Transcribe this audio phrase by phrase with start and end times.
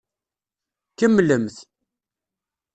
[0.97, 1.55] Kemmlemt.